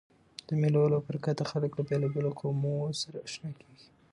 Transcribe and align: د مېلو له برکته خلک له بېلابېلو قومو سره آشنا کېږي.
د 0.47 0.49
مېلو 0.61 0.83
له 0.93 0.97
برکته 1.07 1.43
خلک 1.51 1.71
له 1.75 1.83
بېلابېلو 1.89 2.31
قومو 2.39 2.75
سره 3.01 3.17
آشنا 3.27 3.51
کېږي. 3.61 3.87